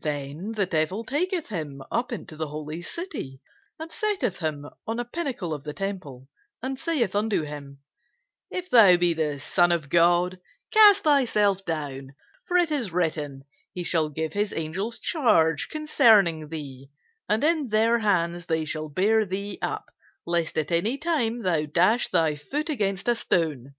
[0.00, 3.42] Then the devil taketh him up into the holy city,
[3.78, 6.26] and setteth him on a pinnacle of the temple,
[6.62, 7.82] and saith unto him,
[8.50, 12.14] If thou be the Son of God, cast thyself down:
[12.46, 13.44] for it is written,
[13.74, 16.88] He shall give his angels charge concerning thee:
[17.28, 19.94] and in their hands they shall bear thee up,
[20.24, 23.74] lest at any time thou dash thy foot against a stone.